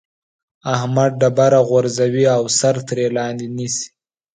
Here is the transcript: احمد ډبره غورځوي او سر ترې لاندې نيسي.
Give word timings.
احمد 0.75 1.11
ډبره 1.21 1.59
غورځوي 1.69 2.25
او 2.35 2.43
سر 2.59 2.75
ترې 2.87 3.07
لاندې 3.17 3.45
نيسي. 3.57 3.87